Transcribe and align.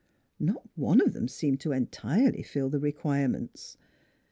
Not 0.39 0.67
one 0.73 0.99
of 0.99 1.13
them 1.13 1.27
seemed 1.27 1.59
to 1.59 1.73
en 1.73 1.85
tirely 1.85 2.41
fill 2.41 2.71
the 2.71 2.79
requirements. 2.79 3.77